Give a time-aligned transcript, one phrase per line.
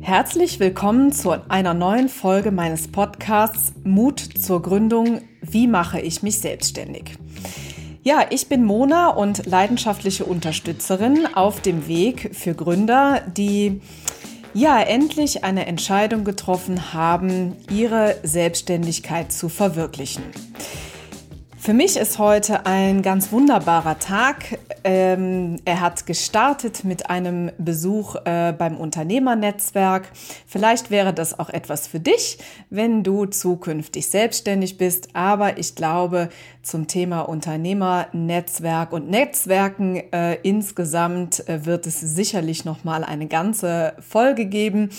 [0.00, 5.22] Herzlich willkommen zu einer neuen Folge meines Podcasts Mut zur Gründung.
[5.42, 7.18] Wie mache ich mich selbstständig?
[8.02, 13.80] Ja, ich bin Mona und leidenschaftliche Unterstützerin auf dem Weg für Gründer, die
[14.54, 20.22] ja endlich eine Entscheidung getroffen haben, ihre Selbstständigkeit zu verwirklichen.
[21.60, 24.58] Für mich ist heute ein ganz wunderbarer Tag.
[24.84, 30.08] Ähm, er hat gestartet mit einem Besuch äh, beim Unternehmernetzwerk.
[30.46, 32.38] Vielleicht wäre das auch etwas für dich,
[32.70, 35.08] wenn du zukünftig selbstständig bist.
[35.14, 36.28] Aber ich glaube,
[36.68, 43.94] zum Thema Unternehmernetzwerk und Netzwerken äh, insgesamt äh, wird es sicherlich noch mal eine ganze
[44.06, 44.90] Folge geben.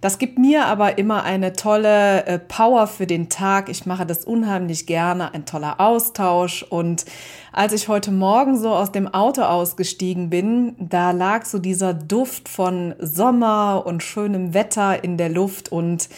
[0.00, 3.68] Das gibt mir aber immer eine tolle äh, Power für den Tag.
[3.68, 7.04] Ich mache das unheimlich gerne, ein toller Austausch und
[7.52, 12.48] als ich heute Morgen so aus dem Auto ausgestiegen bin, da lag so dieser Duft
[12.48, 16.08] von Sommer und schönem Wetter in der Luft und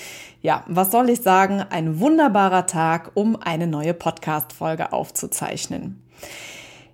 [0.42, 1.64] ja, was soll ich sagen?
[1.70, 6.00] Ein wunderbarer Tag, um eine neue Podcast-Folge aufzuzeichnen.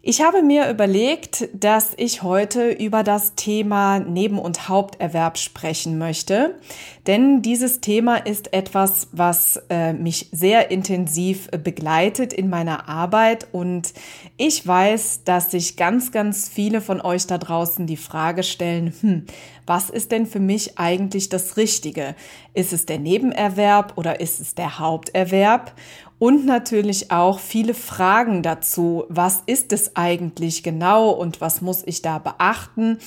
[0.09, 6.55] Ich habe mir überlegt, dass ich heute über das Thema Neben- und Haupterwerb sprechen möchte,
[7.09, 13.49] denn dieses Thema ist etwas, was äh, mich sehr intensiv begleitet in meiner Arbeit.
[13.51, 13.95] Und
[14.37, 19.27] ich weiß, dass sich ganz, ganz viele von euch da draußen die Frage stellen, hm,
[19.67, 22.14] was ist denn für mich eigentlich das Richtige?
[22.55, 25.72] Ist es der Nebenerwerb oder ist es der Haupterwerb?
[26.19, 32.03] und natürlich auch viele Fragen dazu, was ist es eigentlich genau und was muss ich
[32.03, 32.98] da beachten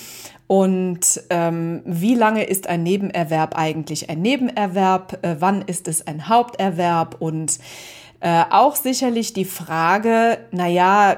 [0.47, 6.27] und ähm, wie lange ist ein Nebenerwerb eigentlich ein Nebenerwerb, äh, wann ist es ein
[6.27, 7.59] Haupterwerb und
[8.19, 11.17] äh, auch sicherlich die Frage, na ja,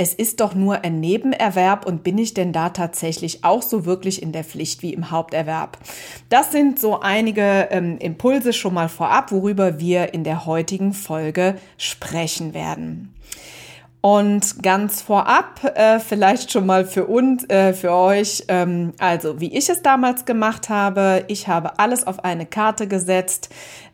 [0.00, 4.22] es ist doch nur ein Nebenerwerb und bin ich denn da tatsächlich auch so wirklich
[4.22, 5.76] in der Pflicht wie im Haupterwerb?
[6.30, 11.56] Das sind so einige ähm, Impulse schon mal vorab, worüber wir in der heutigen Folge
[11.76, 13.14] sprechen werden.
[14.00, 19.54] Und ganz vorab, äh, vielleicht schon mal für uns, äh, für euch, ähm, also wie
[19.54, 23.50] ich es damals gemacht habe, ich habe alles auf eine Karte gesetzt.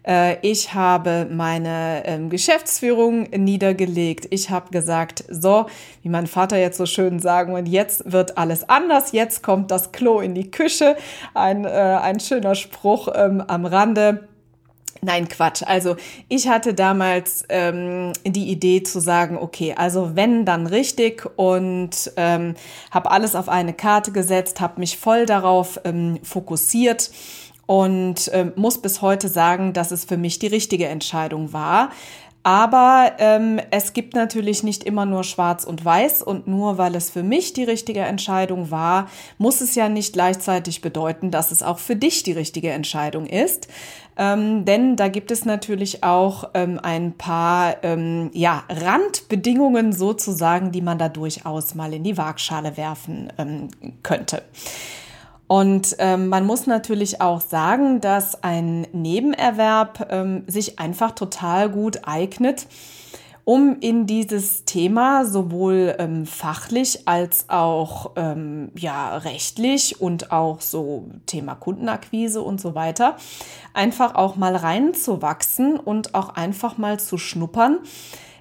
[0.06, 4.28] Äh, ich habe meine ähm, Geschäftsführung niedergelegt.
[4.30, 5.66] Ich habe gesagt, so,
[6.02, 9.12] wie mein Vater jetzt so schön sagen, und jetzt wird alles anders.
[9.12, 10.96] Jetzt kommt das Klo in die Küche.
[11.34, 14.28] Ein, äh, ein schöner Spruch ähm, am Rande.
[15.02, 15.62] Nein, Quatsch.
[15.64, 15.96] Also
[16.28, 22.54] ich hatte damals ähm, die Idee zu sagen, okay, also wenn, dann richtig und ähm,
[22.90, 27.10] habe alles auf eine Karte gesetzt, habe mich voll darauf ähm, fokussiert
[27.66, 31.90] und äh, muss bis heute sagen, dass es für mich die richtige Entscheidung war.
[32.46, 37.10] Aber ähm, es gibt natürlich nicht immer nur Schwarz und Weiß und nur weil es
[37.10, 41.80] für mich die richtige Entscheidung war, muss es ja nicht gleichzeitig bedeuten, dass es auch
[41.80, 43.66] für dich die richtige Entscheidung ist.
[44.16, 50.82] Ähm, denn da gibt es natürlich auch ähm, ein paar ähm, ja, Randbedingungen sozusagen, die
[50.82, 53.70] man da durchaus mal in die Waagschale werfen ähm,
[54.04, 54.44] könnte.
[55.48, 62.00] Und ähm, man muss natürlich auch sagen, dass ein Nebenerwerb ähm, sich einfach total gut
[62.04, 62.66] eignet,
[63.44, 71.04] um in dieses Thema sowohl ähm, fachlich als auch ähm, ja rechtlich und auch so
[71.26, 73.16] Thema Kundenakquise und so weiter
[73.72, 77.78] einfach auch mal reinzuwachsen und auch einfach mal zu schnuppern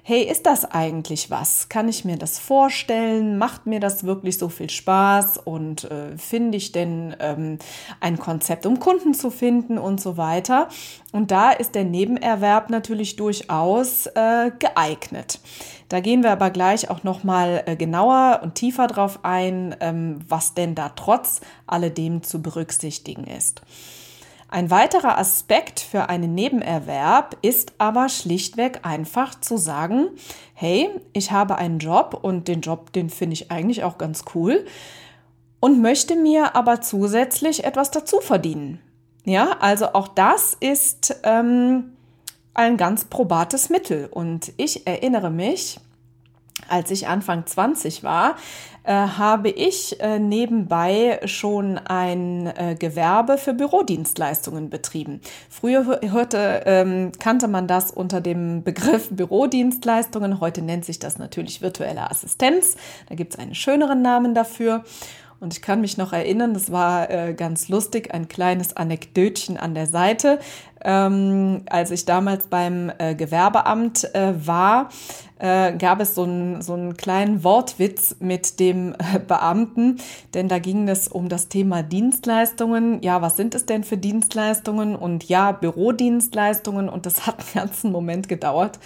[0.08, 1.68] hey, ist das eigentlich was?
[1.68, 3.38] Kann ich mir das vorstellen?
[3.38, 5.38] Macht mir das wirklich so viel Spaß?
[5.38, 7.58] Und äh, finde ich denn ähm,
[7.98, 10.68] ein Konzept, um Kunden zu finden und so weiter?
[11.10, 15.40] Und da ist der Nebenerwerb natürlich durchaus äh, geeignet.
[15.88, 20.20] Da gehen wir aber gleich auch noch mal äh, genauer und tiefer drauf ein, ähm,
[20.28, 23.60] was denn da trotz alledem zu berücksichtigen ist.
[24.48, 30.08] Ein weiterer Aspekt für einen Nebenerwerb ist aber schlichtweg einfach zu sagen,
[30.54, 34.64] hey, ich habe einen Job und den Job, den finde ich eigentlich auch ganz cool
[35.58, 38.80] und möchte mir aber zusätzlich etwas dazu verdienen.
[39.24, 41.96] Ja, also auch das ist ähm,
[42.54, 44.06] ein ganz probates Mittel.
[44.06, 45.80] Und ich erinnere mich,
[46.68, 48.36] als ich Anfang 20 war,
[48.92, 55.20] habe ich äh, nebenbei schon ein äh, Gewerbe für Bürodienstleistungen betrieben.
[55.48, 60.40] Früher hörte, ähm, kannte man das unter dem Begriff Bürodienstleistungen.
[60.40, 62.76] Heute nennt sich das natürlich virtuelle Assistenz.
[63.08, 64.84] Da gibt es einen schöneren Namen dafür.
[65.38, 69.74] Und ich kann mich noch erinnern, das war äh, ganz lustig, ein kleines Anekdötchen an
[69.74, 70.38] der Seite.
[70.88, 74.88] Ähm, als ich damals beim äh, Gewerbeamt äh, war,
[75.40, 79.98] äh, gab es so einen, so einen kleinen Wortwitz mit dem äh, Beamten,
[80.32, 83.02] denn da ging es um das Thema Dienstleistungen.
[83.02, 84.94] Ja, was sind es denn für Dienstleistungen?
[84.94, 86.88] Und ja, Bürodienstleistungen.
[86.88, 88.78] Und das hat einen ganzen Moment gedauert,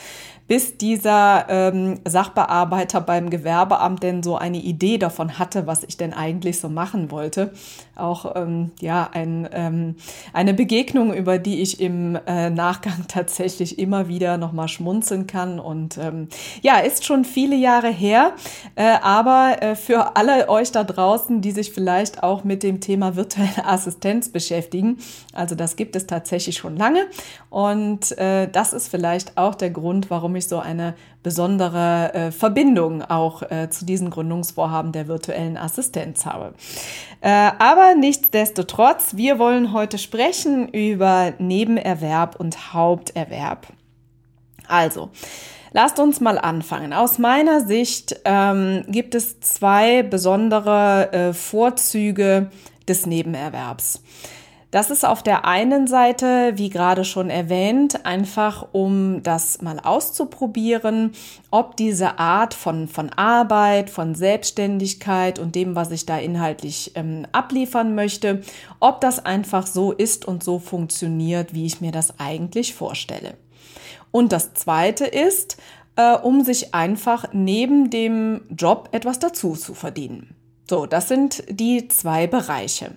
[0.50, 6.12] bis dieser ähm, Sachbearbeiter beim Gewerbeamt denn so eine Idee davon hatte, was ich denn
[6.12, 7.52] eigentlich so machen wollte.
[7.94, 9.94] Auch ähm, ja ein, ähm,
[10.32, 15.60] eine Begegnung, über die ich im äh, Nachgang tatsächlich immer wieder noch mal schmunzeln kann.
[15.60, 16.26] Und ähm,
[16.62, 18.32] ja ist schon viele Jahre her,
[18.74, 23.14] äh, aber äh, für alle euch da draußen, die sich vielleicht auch mit dem Thema
[23.14, 24.98] virtuelle Assistenz beschäftigen,
[25.32, 27.06] also das gibt es tatsächlich schon lange.
[27.50, 32.30] Und äh, das ist vielleicht auch der Grund, warum ich ich so eine besondere äh,
[32.32, 36.54] Verbindung auch äh, zu diesen Gründungsvorhaben der virtuellen Assistenz habe.
[37.20, 43.68] Äh, aber nichtsdestotrotz, wir wollen heute sprechen über Nebenerwerb und Haupterwerb.
[44.66, 45.10] Also,
[45.72, 46.92] Lasst uns mal anfangen.
[46.92, 52.50] Aus meiner Sicht ähm, gibt es zwei besondere äh, Vorzüge
[52.88, 54.02] des Nebenerwerbs.
[54.70, 61.10] Das ist auf der einen Seite, wie gerade schon erwähnt, einfach um das mal auszuprobieren,
[61.50, 67.26] ob diese Art von, von Arbeit, von Selbstständigkeit und dem, was ich da inhaltlich ähm,
[67.32, 68.42] abliefern möchte,
[68.78, 73.34] ob das einfach so ist und so funktioniert, wie ich mir das eigentlich vorstelle.
[74.12, 75.56] Und das Zweite ist,
[75.96, 80.36] äh, um sich einfach neben dem Job etwas dazu zu verdienen.
[80.68, 82.92] So, das sind die zwei Bereiche.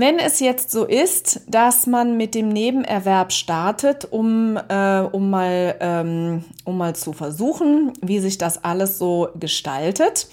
[0.00, 5.74] Wenn es jetzt so ist, dass man mit dem Nebenerwerb startet, um, äh, um, mal,
[5.80, 10.28] ähm, um mal zu versuchen, wie sich das alles so gestaltet,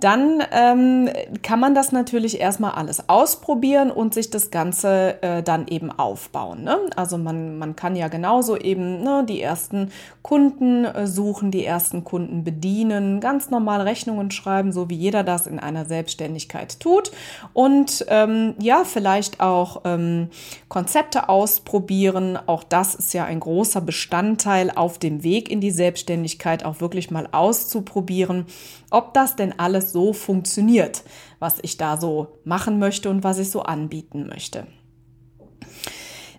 [0.00, 1.10] dann ähm,
[1.42, 6.62] kann man das natürlich erstmal alles ausprobieren und sich das Ganze äh, dann eben aufbauen.
[6.62, 6.78] Ne?
[6.94, 9.90] Also man, man kann ja genauso eben ne, die ersten
[10.22, 15.48] Kunden äh, suchen, die ersten Kunden bedienen, ganz normal Rechnungen schreiben, so wie jeder das
[15.48, 17.10] in einer Selbstständigkeit tut.
[17.52, 20.28] Und ähm, ja, vielleicht auch ähm,
[20.68, 22.38] Konzepte ausprobieren.
[22.46, 27.10] Auch das ist ja ein großer Bestandteil auf dem Weg in die Selbstständigkeit, auch wirklich
[27.10, 28.46] mal auszuprobieren,
[28.90, 31.02] ob das denn alles so funktioniert,
[31.38, 34.66] was ich da so machen möchte und was ich so anbieten möchte.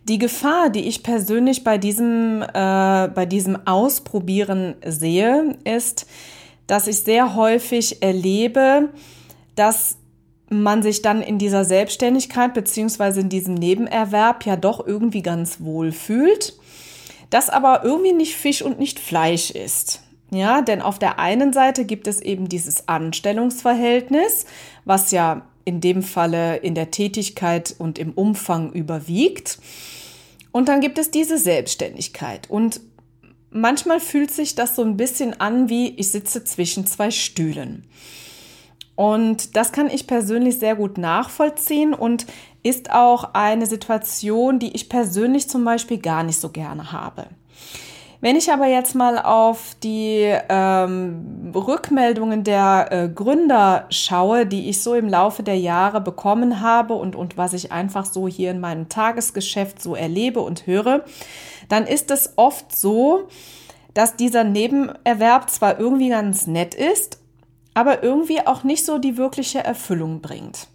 [0.08, 6.08] Die Gefahr, die ich persönlich bei diesem, äh, bei diesem Ausprobieren sehe, ist,
[6.66, 8.90] dass ich sehr häufig erlebe,
[9.56, 9.98] dass
[10.50, 15.92] man sich dann in dieser Selbstständigkeit beziehungsweise in diesem Nebenerwerb ja doch irgendwie ganz wohl
[15.92, 16.58] fühlt,
[17.30, 20.02] das aber irgendwie nicht Fisch und nicht Fleisch ist.
[20.32, 24.46] Ja, denn auf der einen Seite gibt es eben dieses Anstellungsverhältnis,
[24.86, 29.60] was ja in dem Falle in der Tätigkeit und im Umfang überwiegt.
[30.52, 32.50] Und dann gibt es diese Selbstständigkeit.
[32.50, 32.82] Und
[33.52, 37.86] manchmal fühlt sich das so ein bisschen an, wie ich sitze zwischen zwei Stühlen.
[38.96, 42.26] Und das kann ich persönlich sehr gut nachvollziehen und
[42.64, 47.28] ist auch eine Situation, die ich persönlich zum Beispiel gar nicht so gerne habe.
[48.22, 54.84] Wenn ich aber jetzt mal auf die ähm, Rückmeldungen der äh, Gründer schaue, die ich
[54.84, 58.60] so im Laufe der Jahre bekommen habe und, und was ich einfach so hier in
[58.60, 61.06] meinem Tagesgeschäft so erlebe und höre,
[61.70, 63.30] dann ist es oft so,
[63.94, 67.20] dass dieser Nebenerwerb zwar irgendwie ganz nett ist,
[67.74, 70.68] aber irgendwie auch nicht so die wirkliche Erfüllung bringt.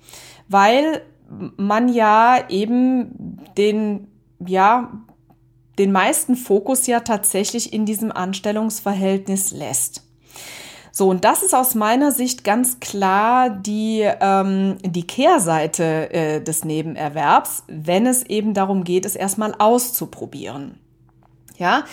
[0.49, 1.03] Weil
[1.57, 4.09] man ja eben den,
[4.39, 4.93] ja,
[5.79, 10.03] den meisten Fokus ja tatsächlich in diesem Anstellungsverhältnis lässt.
[10.97, 16.65] So, und das ist aus meiner Sicht ganz klar die, ähm, die Kehrseite äh, des
[16.65, 20.79] Nebenerwerbs, wenn es eben darum geht, es erstmal auszuprobieren.
[21.59, 21.85] Ja,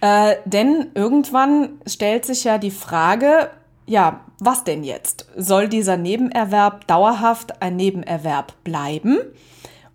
[0.00, 3.50] äh, denn irgendwann stellt sich ja die Frage,
[3.84, 5.26] ja, was denn jetzt?
[5.36, 9.18] Soll dieser Nebenerwerb dauerhaft ein Nebenerwerb bleiben?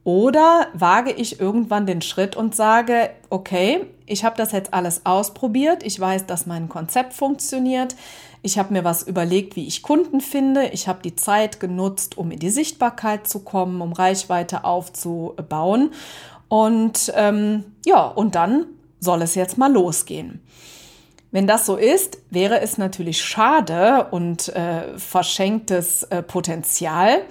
[0.03, 5.81] Oder wage ich irgendwann den Schritt und sage, okay, ich habe das jetzt alles ausprobiert,
[5.83, 7.95] ich weiß, dass mein Konzept funktioniert,
[8.41, 12.29] ich habe mir was überlegt, wie ich Kunden finde, ich habe die Zeit genutzt, um
[12.31, 15.91] in die Sichtbarkeit zu kommen, um Reichweite aufzubauen.
[16.49, 18.65] Und ähm, ja, und dann
[18.99, 20.41] soll es jetzt mal losgehen.
[21.33, 27.23] Wenn das so ist, wäre es natürlich schade und äh, verschenktes äh, Potenzial,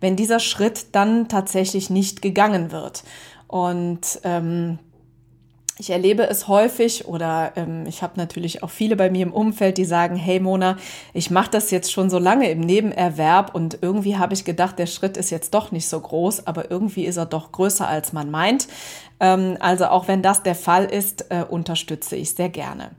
[0.00, 3.04] wenn dieser Schritt dann tatsächlich nicht gegangen wird.
[3.48, 4.78] Und ähm,
[5.80, 9.78] ich erlebe es häufig oder ähm, ich habe natürlich auch viele bei mir im Umfeld,
[9.78, 10.76] die sagen, hey Mona,
[11.14, 14.86] ich mache das jetzt schon so lange im Nebenerwerb und irgendwie habe ich gedacht, der
[14.86, 18.30] Schritt ist jetzt doch nicht so groß, aber irgendwie ist er doch größer, als man
[18.30, 18.68] meint.
[19.20, 22.90] Ähm, also auch wenn das der Fall ist, äh, unterstütze ich sehr gerne.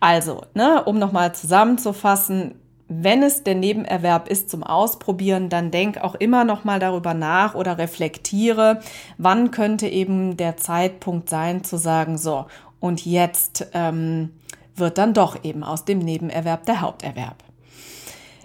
[0.00, 2.56] Also, ne, um nochmal zusammenzufassen,
[2.88, 7.54] wenn es der Nebenerwerb ist zum Ausprobieren, dann denk auch immer noch mal darüber nach
[7.54, 8.80] oder reflektiere,
[9.16, 12.46] wann könnte eben der Zeitpunkt sein zu sagen, so
[12.80, 14.30] und jetzt ähm,
[14.76, 17.43] wird dann doch eben aus dem Nebenerwerb der Haupterwerb.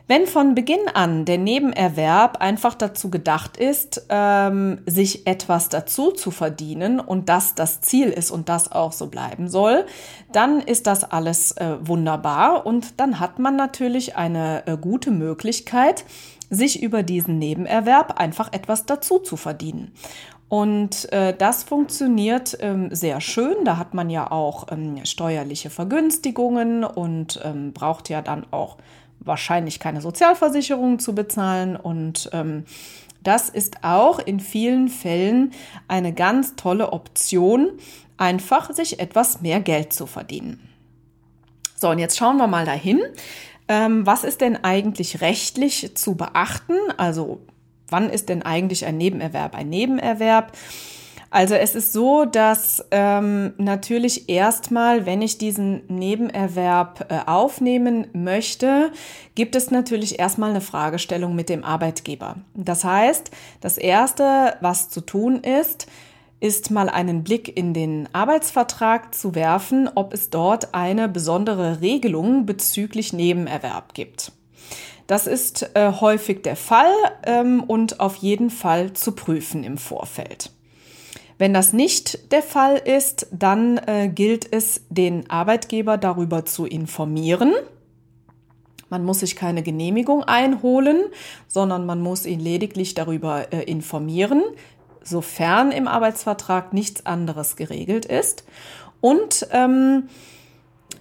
[0.09, 6.31] Wenn von Beginn an der Nebenerwerb einfach dazu gedacht ist, ähm, sich etwas dazu zu
[6.31, 9.85] verdienen und das das Ziel ist und das auch so bleiben soll,
[10.31, 16.05] dann ist das alles äh, wunderbar und dann hat man natürlich eine äh, gute Möglichkeit,
[16.49, 19.91] sich über diesen Nebenerwerb einfach etwas dazu zu verdienen.
[20.47, 23.63] Und äh, das funktioniert ähm, sehr schön.
[23.63, 28.77] Da hat man ja auch ähm, steuerliche Vergünstigungen und ähm, braucht ja dann auch
[29.19, 32.65] wahrscheinlich keine Sozialversicherung zu bezahlen und ähm,
[33.23, 35.51] das ist auch in vielen Fällen
[35.87, 37.71] eine ganz tolle Option,
[38.17, 40.69] einfach sich etwas mehr Geld zu verdienen.
[41.75, 43.01] So, und jetzt schauen wir mal dahin.
[43.67, 46.73] Ähm, was ist denn eigentlich rechtlich zu beachten?
[46.97, 47.39] Also,
[47.87, 50.53] wann ist denn eigentlich ein Nebenerwerb ein Nebenerwerb?
[51.31, 58.91] Also es ist so, dass ähm, natürlich erstmal, wenn ich diesen Nebenerwerb äh, aufnehmen möchte,
[59.35, 62.37] gibt es natürlich erstmal eine Fragestellung mit dem Arbeitgeber.
[62.55, 63.29] Das heißt,
[63.61, 65.85] das Erste, was zu tun ist,
[66.39, 72.45] ist mal einen Blick in den Arbeitsvertrag zu werfen, ob es dort eine besondere Regelung
[72.45, 74.31] bezüglich Nebenerwerb gibt.
[75.05, 76.93] Das ist äh, häufig der Fall
[77.23, 80.51] ähm, und auf jeden Fall zu prüfen im Vorfeld.
[81.39, 87.53] Wenn das nicht der Fall ist, dann äh, gilt es, den Arbeitgeber darüber zu informieren.
[88.89, 91.05] Man muss sich keine Genehmigung einholen,
[91.47, 94.43] sondern man muss ihn lediglich darüber äh, informieren,
[95.01, 98.43] sofern im Arbeitsvertrag nichts anderes geregelt ist.
[98.99, 100.09] Und ähm,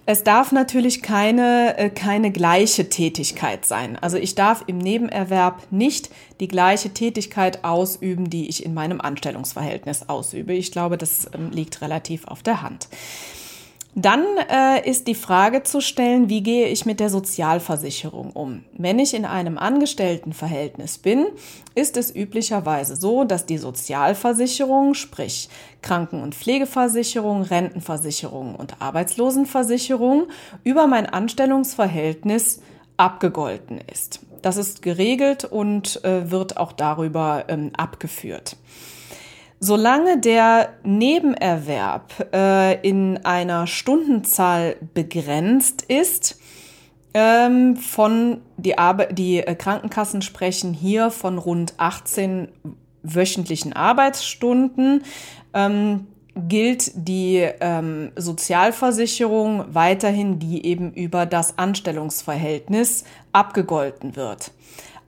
[0.05, 3.95] es darf natürlich keine, äh, keine gleiche Tätigkeit sein.
[3.95, 10.09] Also ich darf im Nebenerwerb nicht die gleiche Tätigkeit ausüben, die ich in meinem Anstellungsverhältnis
[10.09, 10.53] ausübe.
[10.53, 12.87] Ich glaube, das ähm, liegt relativ auf der Hand.
[14.01, 18.63] Dann äh, ist die Frage zu stellen, wie gehe ich mit der Sozialversicherung um?
[18.77, 21.27] Wenn ich in einem Angestelltenverhältnis bin,
[21.75, 25.49] ist es üblicherweise so, dass die Sozialversicherung, sprich
[25.81, 30.27] Kranken- und Pflegeversicherung, Rentenversicherung und Arbeitslosenversicherung,
[30.63, 32.61] über mein Anstellungsverhältnis
[32.95, 34.21] abgegolten ist.
[34.41, 38.55] Das ist geregelt und äh, wird auch darüber ähm, abgeführt.
[39.61, 46.39] Solange der Nebenerwerb äh, in einer Stundenzahl begrenzt ist,
[47.13, 52.47] ähm, von die, Arbe die äh, Krankenkassen sprechen hier von rund 18
[53.03, 55.03] wöchentlichen Arbeitsstunden,
[55.53, 64.51] ähm, gilt die ähm, Sozialversicherung weiterhin, die eben über das Anstellungsverhältnis abgegolten wird.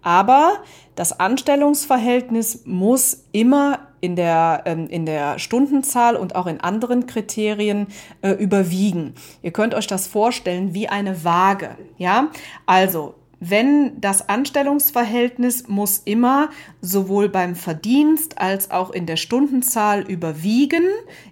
[0.01, 0.57] Aber
[1.01, 7.87] das Anstellungsverhältnis muss immer in der, ähm, in der Stundenzahl und auch in anderen Kriterien
[8.21, 9.15] äh, überwiegen.
[9.41, 11.75] Ihr könnt euch das vorstellen wie eine Waage.
[11.97, 12.29] Ja,
[12.67, 20.83] also wenn das Anstellungsverhältnis muss immer sowohl beim Verdienst als auch in der Stundenzahl überwiegen,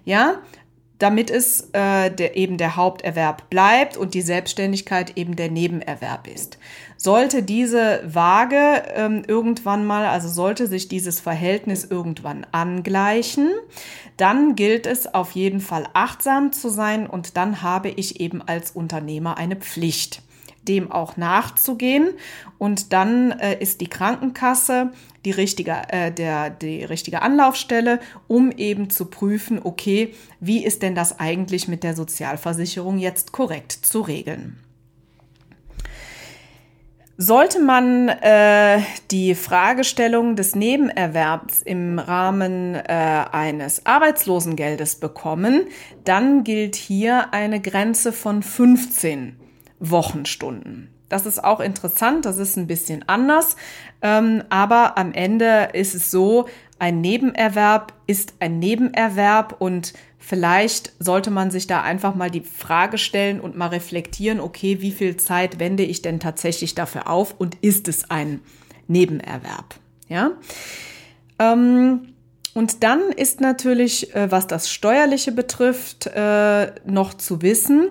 [0.04, 0.40] ja,
[1.00, 6.58] damit es äh, der, eben der Haupterwerb bleibt und die Selbstständigkeit eben der Nebenerwerb ist.
[6.96, 13.48] Sollte diese Waage ähm, irgendwann mal, also sollte sich dieses Verhältnis irgendwann angleichen,
[14.18, 18.70] dann gilt es auf jeden Fall achtsam zu sein und dann habe ich eben als
[18.70, 20.22] Unternehmer eine Pflicht
[20.68, 22.10] dem auch nachzugehen.
[22.58, 24.90] Und dann äh, ist die Krankenkasse
[25.24, 30.94] die richtige, äh, der, die richtige Anlaufstelle, um eben zu prüfen, okay, wie ist denn
[30.94, 34.58] das eigentlich mit der Sozialversicherung jetzt korrekt zu regeln?
[37.22, 42.80] Sollte man äh, die Fragestellung des Nebenerwerbs im Rahmen äh,
[43.30, 45.66] eines Arbeitslosengeldes bekommen,
[46.04, 49.36] dann gilt hier eine Grenze von 15
[49.80, 50.88] Wochenstunden.
[51.10, 53.56] Das ist auch interessant, das ist ein bisschen anders,
[54.00, 56.46] ähm, aber am Ende ist es so,
[56.78, 62.96] ein Nebenerwerb ist ein Nebenerwerb und vielleicht sollte man sich da einfach mal die Frage
[62.96, 67.56] stellen und mal reflektieren, okay, wie viel Zeit wende ich denn tatsächlich dafür auf und
[67.60, 68.40] ist es ein
[68.86, 69.74] Nebenerwerb?
[70.08, 70.30] Ja.
[71.38, 72.14] Ähm,
[72.54, 77.90] und dann ist natürlich, äh, was das Steuerliche betrifft, äh, noch zu wissen,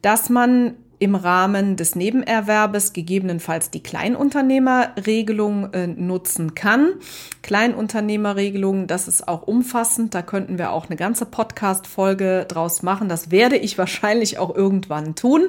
[0.00, 6.94] dass man im Rahmen des Nebenerwerbes gegebenenfalls die Kleinunternehmerregelung äh, nutzen kann.
[7.42, 10.14] Kleinunternehmerregelung, das ist auch umfassend.
[10.14, 13.08] Da könnten wir auch eine ganze Podcast-Folge draus machen.
[13.08, 15.48] Das werde ich wahrscheinlich auch irgendwann tun.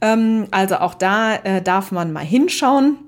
[0.00, 2.98] Ähm, also auch da äh, darf man mal hinschauen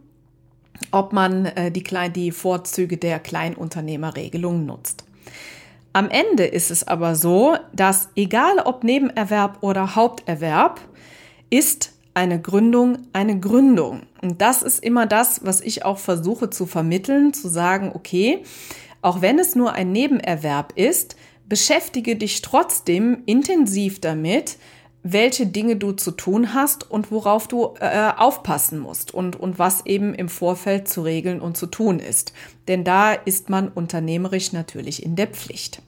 [0.93, 1.85] ob man äh, die,
[2.15, 5.05] die Vorzüge der Kleinunternehmerregelung nutzt.
[5.93, 10.81] Am Ende ist es aber so, dass egal ob Nebenerwerb oder Haupterwerb,
[11.51, 14.03] ist eine Gründung eine Gründung.
[14.21, 18.43] Und das ist immer das, was ich auch versuche zu vermitteln, zu sagen, okay,
[19.03, 21.17] auch wenn es nur ein Nebenerwerb ist,
[21.49, 24.59] beschäftige dich trotzdem intensiv damit,
[25.03, 29.87] welche Dinge du zu tun hast und worauf du äh, aufpassen musst und, und was
[29.87, 32.35] eben im Vorfeld zu regeln und zu tun ist.
[32.69, 35.81] Denn da ist man unternehmerisch natürlich in der Pflicht.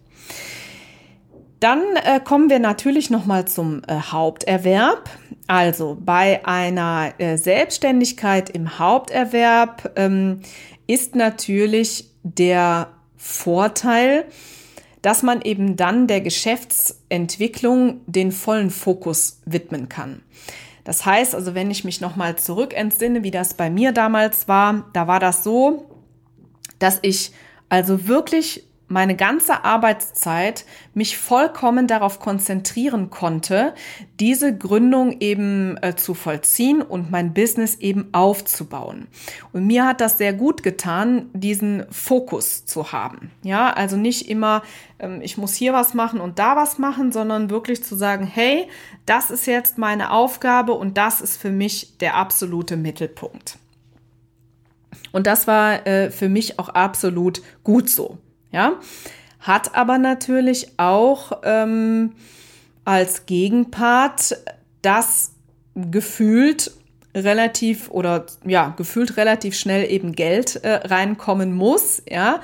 [1.60, 5.10] Dann äh, kommen wir natürlich nochmal zum äh, Haupterwerb.
[5.52, 10.40] Also bei einer äh, Selbstständigkeit im Haupterwerb ähm,
[10.86, 14.24] ist natürlich der Vorteil,
[15.02, 20.22] dass man eben dann der Geschäftsentwicklung den vollen Fokus widmen kann.
[20.84, 24.88] Das heißt also, wenn ich mich nochmal zurück entsinne, wie das bei mir damals war,
[24.94, 25.86] da war das so,
[26.78, 27.30] dass ich
[27.68, 33.74] also wirklich meine ganze Arbeitszeit mich vollkommen darauf konzentrieren konnte,
[34.20, 39.08] diese Gründung eben äh, zu vollziehen und mein Business eben aufzubauen.
[39.52, 43.30] Und mir hat das sehr gut getan, diesen Fokus zu haben.
[43.42, 44.62] Ja, also nicht immer,
[44.98, 48.68] ähm, ich muss hier was machen und da was machen, sondern wirklich zu sagen, hey,
[49.06, 53.58] das ist jetzt meine Aufgabe und das ist für mich der absolute Mittelpunkt.
[55.12, 58.18] Und das war äh, für mich auch absolut gut so.
[58.52, 58.74] Ja,
[59.40, 62.12] hat aber natürlich auch ähm,
[62.84, 64.36] als Gegenpart
[64.82, 65.32] das
[65.74, 66.70] gefühlt
[67.14, 72.40] relativ oder ja gefühlt relativ schnell eben Geld äh, reinkommen muss ja?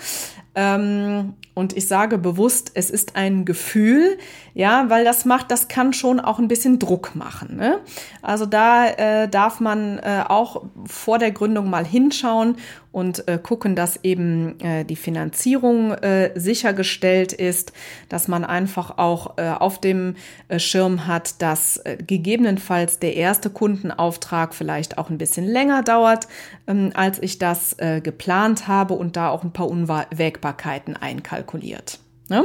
[0.55, 4.17] Ähm, und ich sage bewusst, es ist ein Gefühl,
[4.55, 7.57] ja, weil das macht, das kann schon auch ein bisschen Druck machen.
[7.57, 7.81] Ne?
[8.23, 12.59] Also da äh, darf man äh, auch vor der Gründung mal hinschauen
[12.93, 17.73] und äh, gucken, dass eben äh, die Finanzierung äh, sichergestellt ist,
[18.09, 20.15] dass man einfach auch äh, auf dem
[20.57, 26.29] Schirm hat, dass gegebenenfalls der erste Kundenauftrag vielleicht auch ein bisschen länger dauert,
[26.67, 31.99] ähm, als ich das geplant habe und da auch ein paar Unwägbarkeiten einkalkuliert kalkuliert.
[32.29, 32.45] Ne?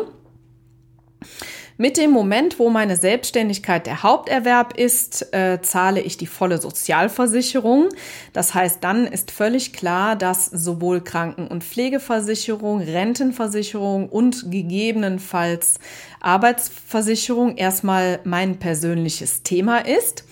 [1.77, 7.89] Mit dem Moment, wo meine Selbstständigkeit der Haupterwerb ist, äh, zahle ich die volle Sozialversicherung.
[8.31, 15.79] Das heißt, dann ist völlig klar, dass sowohl Kranken- und Pflegeversicherung, Rentenversicherung und gegebenenfalls
[16.19, 20.25] Arbeitsversicherung erstmal mein persönliches Thema ist.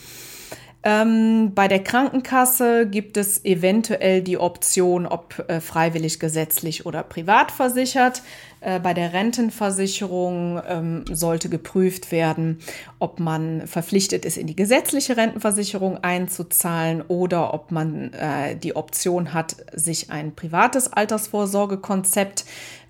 [0.84, 7.52] Ähm, bei der Krankenkasse gibt es eventuell die Option, ob äh, freiwillig gesetzlich oder privat
[7.52, 8.24] versichert.
[8.62, 12.60] Äh, bei der Rentenversicherung ähm, sollte geprüft werden,
[12.98, 19.36] ob man verpflichtet ist, in die gesetzliche Rentenversicherung einzuzahlen oder ob man äh, die Option
[19.36, 22.46] hat, sich ein privates Altersvorsorgekonzept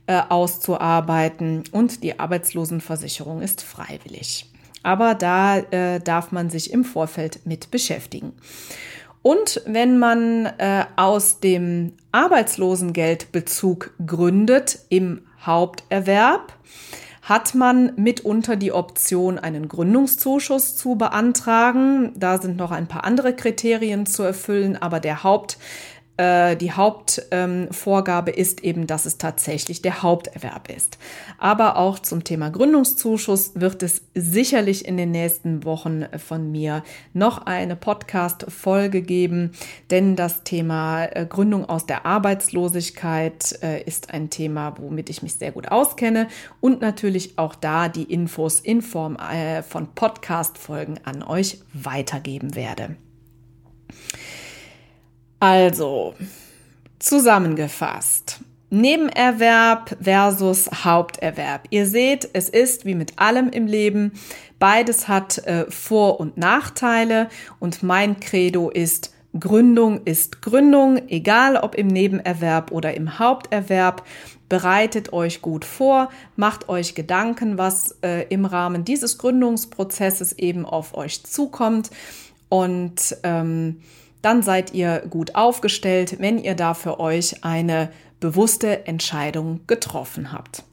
[0.07, 1.63] äh, auszuarbeiten.
[1.73, 4.50] Und die Arbeitslosenversicherung ist freiwillig.
[4.83, 8.33] Aber da äh, darf man sich im Vorfeld mit beschäftigen.
[9.21, 16.53] Und wenn man äh, aus dem Arbeitslosengeldbezug gründet im Haupterwerb,
[17.21, 22.13] hat man mitunter die Option, einen Gründungszuschuss zu beantragen.
[22.15, 25.59] Da sind noch ein paar andere Kriterien zu erfüllen, aber der Haupt
[26.19, 30.97] die Hauptvorgabe ähm, ist eben, dass es tatsächlich der Haupterwerb ist.
[31.37, 37.45] Aber auch zum Thema Gründungszuschuss wird es sicherlich in den nächsten Wochen von mir noch
[37.45, 39.53] eine Podcast-Folge geben,
[39.89, 45.35] denn das Thema äh, Gründung aus der Arbeitslosigkeit äh, ist ein Thema, womit ich mich
[45.35, 46.27] sehr gut auskenne
[46.59, 49.17] und natürlich auch da die Infos in Form
[49.67, 52.95] von Podcast-Folgen an euch weitergeben werde.
[55.41, 56.13] Also,
[56.99, 58.41] zusammengefasst.
[58.69, 61.63] Nebenerwerb versus Haupterwerb.
[61.71, 64.11] Ihr seht, es ist wie mit allem im Leben,
[64.59, 67.27] beides hat äh, Vor- und Nachteile
[67.59, 74.05] und mein Credo ist, Gründung ist Gründung, egal ob im Nebenerwerb oder im Haupterwerb.
[74.47, 80.93] Bereitet euch gut vor, macht euch Gedanken, was äh, im Rahmen dieses Gründungsprozesses eben auf
[80.93, 81.89] euch zukommt
[82.47, 83.77] und ähm,
[84.21, 90.63] dann seid ihr gut aufgestellt, wenn ihr da für euch eine bewusste Entscheidung getroffen habt.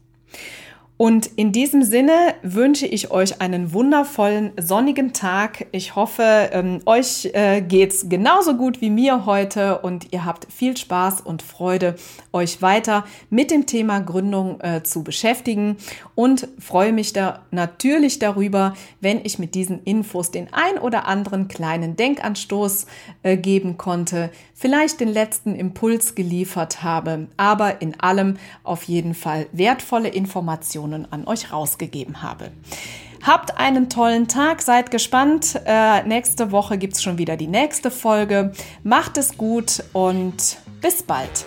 [1.01, 5.67] Und in diesem Sinne wünsche ich euch einen wundervollen sonnigen Tag.
[5.71, 10.75] Ich hoffe, ähm, euch äh, geht's genauso gut wie mir heute und ihr habt viel
[10.75, 11.95] Spaß und Freude,
[12.33, 15.77] euch weiter mit dem Thema Gründung äh, zu beschäftigen
[16.15, 21.47] und freue mich da natürlich darüber, wenn ich mit diesen Infos den ein oder anderen
[21.47, 22.87] kleinen Denkanstoß
[23.23, 28.35] äh, geben konnte, vielleicht den letzten Impuls geliefert habe, aber in allem
[28.65, 32.51] auf jeden Fall wertvolle Informationen an euch rausgegeben habe.
[33.21, 35.59] Habt einen tollen Tag, seid gespannt.
[35.65, 38.53] Äh, nächste Woche gibt es schon wieder die nächste Folge.
[38.83, 41.45] Macht es gut und bis bald.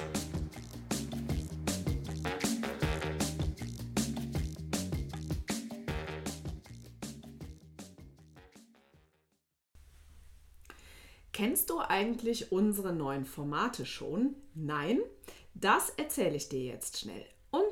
[11.32, 14.36] Kennst du eigentlich unsere neuen Formate schon?
[14.54, 15.00] Nein?
[15.54, 17.24] Das erzähle ich dir jetzt schnell.